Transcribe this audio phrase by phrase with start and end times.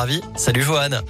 [0.00, 0.22] Ravi.
[0.36, 1.02] Salut Johan.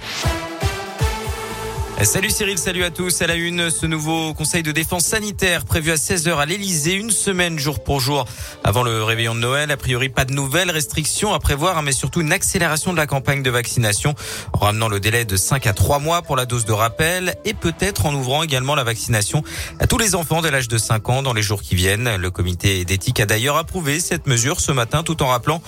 [2.03, 3.21] Salut Cyril, salut à tous.
[3.21, 7.11] À la une, ce nouveau conseil de défense sanitaire prévu à 16h à l'Elysée, une
[7.11, 8.25] semaine jour pour jour
[8.63, 9.69] avant le réveillon de Noël.
[9.69, 13.05] A priori, pas de nouvelles restrictions à prévoir, hein, mais surtout une accélération de la
[13.05, 14.15] campagne de vaccination
[14.53, 17.53] en ramenant le délai de 5 à 3 mois pour la dose de rappel et
[17.53, 19.43] peut-être en ouvrant également la vaccination
[19.79, 22.15] à tous les enfants dès l'âge de 5 ans dans les jours qui viennent.
[22.15, 25.61] Le comité d'éthique a d'ailleurs approuvé cette mesure ce matin tout en rappelant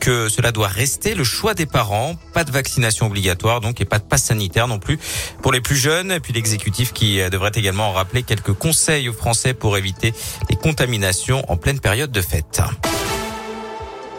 [0.00, 2.14] que cela doit rester le choix des parents.
[2.34, 4.98] Pas de vaccination obligatoire donc et pas de passe sanitaire non plus
[5.42, 6.20] pour les plus jeunes.
[6.20, 10.12] Puis l'exécutif qui devrait également rappeler quelques conseils aux Français pour éviter
[10.50, 12.60] les contaminations en pleine période de fête.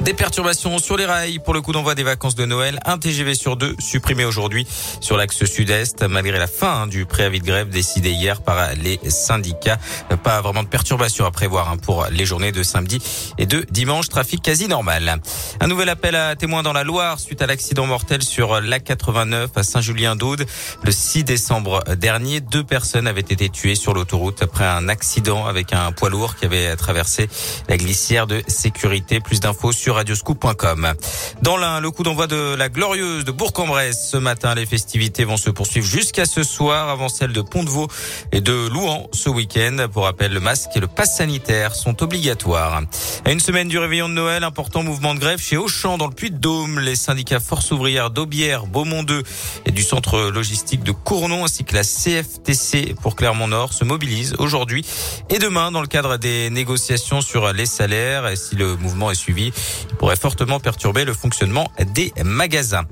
[0.01, 2.79] Des perturbations sur les rails pour le coup d'envoi des vacances de Noël.
[2.85, 4.65] Un TGV sur deux supprimé aujourd'hui
[5.01, 8.97] sur l'axe sud-est malgré la fin hein, du préavis de grève décidé hier par les
[9.09, 9.77] syndicats.
[10.23, 12.99] Pas vraiment de perturbations à prévoir hein, pour les journées de samedi
[13.37, 14.07] et de dimanche.
[14.07, 15.19] Trafic quasi normal.
[15.59, 19.63] Un nouvel appel à témoins dans la Loire suite à l'accident mortel sur l'A89 à
[19.63, 20.45] Saint-Julien-d'Aude
[20.81, 22.39] le 6 décembre dernier.
[22.39, 26.45] Deux personnes avaient été tuées sur l'autoroute après un accident avec un poids lourd qui
[26.45, 27.27] avait traversé
[27.67, 29.19] la glissière de sécurité.
[29.19, 30.93] Plus d'infos sur radioscoop.com.
[31.41, 34.55] Dans l'un, le coup d'envoi de la glorieuse de Bourg-en-Bresse ce matin.
[34.55, 37.87] Les festivités vont se poursuivre jusqu'à ce soir avant celle de Pont-de-Vaux
[38.31, 39.87] et de Louan ce week-end.
[39.91, 42.81] Pour rappel, le masque et le pass sanitaire sont obligatoires.
[43.25, 46.13] À une semaine du réveillon de Noël, important mouvement de grève chez Auchan dans le
[46.13, 46.79] Puy-de-Dôme.
[46.79, 49.23] Les syndicats Force ouvrière d'Aubière, Beaumont 2
[49.65, 54.85] et du centre logistique de Cournon ainsi que la CFTC pour Clermont-Nord se mobilisent aujourd'hui
[55.29, 58.27] et demain dans le cadre des négociations sur les salaires.
[58.27, 59.51] Et si le mouvement est suivi,
[59.89, 62.85] il pourrait fortement perturber le fonctionnement des magasins.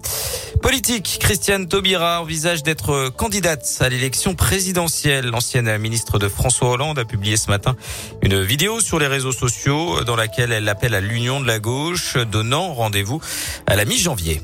[0.62, 5.28] Politique, Christiane Taubira envisage d'être candidate à l'élection présidentielle.
[5.28, 7.76] L'ancienne ministre de François Hollande a publié ce matin
[8.22, 12.18] une vidéo sur les réseaux sociaux dans laquelle elle appelle à l'union de la gauche,
[12.18, 13.22] donnant rendez-vous
[13.66, 14.42] à la mi-janvier.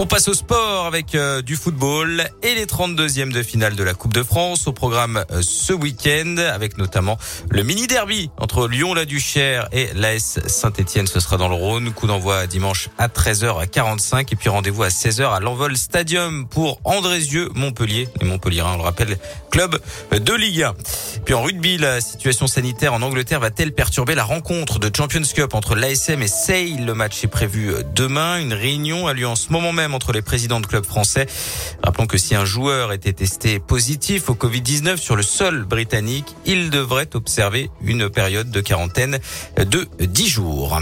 [0.00, 3.94] On passe au sport avec euh, du football et les 32e de finale de la
[3.94, 7.18] Coupe de France au programme euh, ce week-end avec notamment
[7.50, 11.08] le mini derby entre Lyon-la-Duchère et l'AS Saint-Etienne.
[11.08, 11.90] Ce sera dans le Rhône.
[11.90, 17.48] Coup d'envoi dimanche à 13h45 et puis rendez-vous à 16h à l'Envol Stadium pour Andrézieux
[17.56, 18.08] Montpellier.
[18.20, 19.18] Les Montpellierins, on le rappelle,
[19.50, 19.80] club
[20.12, 20.74] de Ligue 1.
[21.24, 25.54] Puis en rugby, la situation sanitaire en Angleterre va-t-elle perturber la rencontre de Champions Cup
[25.54, 26.86] entre l'ASM et Sale?
[26.86, 28.38] Le match est prévu demain.
[28.38, 31.26] Une réunion a lieu en ce moment même entre les présidents de clubs français.
[31.82, 36.70] Rappelons que si un joueur était testé positif au Covid-19 sur le sol britannique, il
[36.70, 39.18] devrait observer une période de quarantaine
[39.56, 40.78] de 10 jours.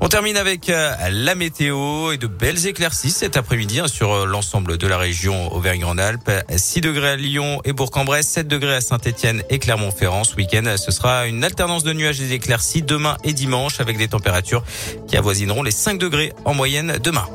[0.00, 4.26] On termine avec euh, la météo et de belles éclaircies cet après-midi hein, sur euh,
[4.26, 6.30] l'ensemble de la région Auvergne-Rhône-Alpes.
[6.54, 10.24] 6 degrés à Lyon et Bourg-en-Bresse, 7 degrés à Saint-Etienne et Clermont-Ferrand.
[10.24, 14.08] Ce week-end, ce sera une alternance de nuages et d'éclaircies demain et dimanche avec des
[14.08, 14.64] températures
[15.06, 17.26] qui avoisineront les 5 degrés en moyenne demain.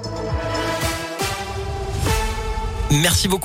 [2.92, 3.38] Merci beaucoup.